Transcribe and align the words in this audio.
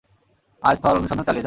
আর 0.63 0.73
স্থল 0.75 0.95
অনুসন্ধান 0.95 1.25
চালিয়ে 1.25 1.35
যাও। 1.35 1.39